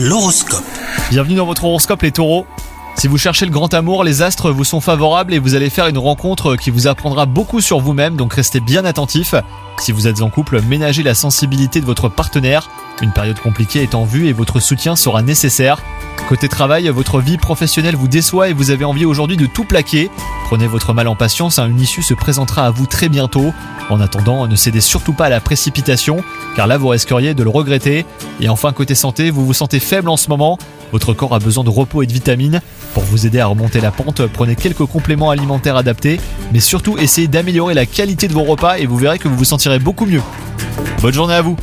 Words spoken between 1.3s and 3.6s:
dans votre horoscope les taureaux. Si vous cherchez le